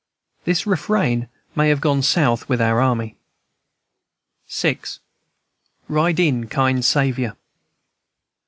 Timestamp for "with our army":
2.49-3.17